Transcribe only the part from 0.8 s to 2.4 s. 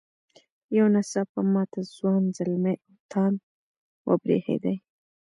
نا څاپه ماته ځوان